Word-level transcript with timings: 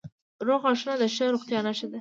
روغ 0.47 0.59
غاښونه 0.65 0.93
د 1.01 1.03
ښه 1.15 1.25
روغتیا 1.33 1.59
نښه 1.67 1.85
ده. 1.87 1.89